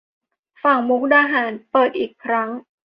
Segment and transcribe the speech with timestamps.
[0.63, 2.49] ฝั่งมุกดาหาร เปิดอีกครั้ง